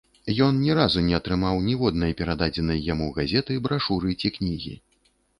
[0.43, 4.73] Ён ні разу не атрымаў ніводнай перададзенай яму газеты, брашуры ці кнігі.